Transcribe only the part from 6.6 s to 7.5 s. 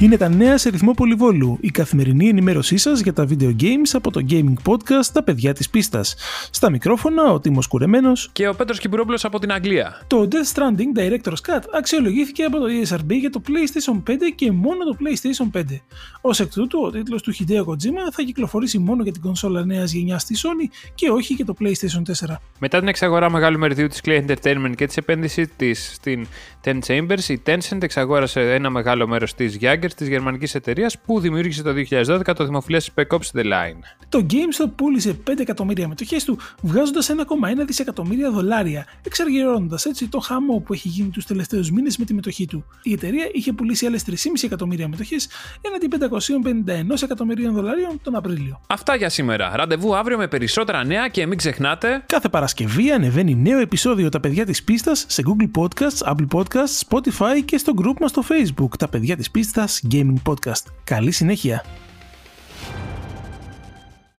μικρόφωνα ο